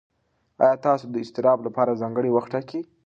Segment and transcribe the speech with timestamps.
[0.63, 2.81] ایا تاسو د اضطراب لپاره ځانګړی وخت ټاکئ؟